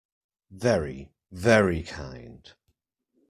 Very, 0.49 1.11
very 1.31 1.83
kind. 1.83 2.51